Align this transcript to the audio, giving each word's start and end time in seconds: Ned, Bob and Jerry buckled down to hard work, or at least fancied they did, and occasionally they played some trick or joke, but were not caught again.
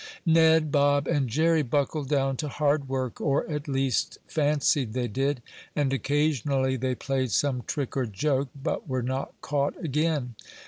Ned, 0.25 0.71
Bob 0.71 1.07
and 1.07 1.29
Jerry 1.29 1.61
buckled 1.61 2.09
down 2.09 2.35
to 2.37 2.47
hard 2.47 2.89
work, 2.89 3.21
or 3.21 3.47
at 3.47 3.67
least 3.67 4.17
fancied 4.25 4.93
they 4.93 5.07
did, 5.07 5.43
and 5.75 5.93
occasionally 5.93 6.75
they 6.75 6.95
played 6.95 7.29
some 7.29 7.61
trick 7.67 7.95
or 7.95 8.07
joke, 8.07 8.47
but 8.55 8.87
were 8.89 9.03
not 9.03 9.35
caught 9.41 9.75
again. 9.79 10.33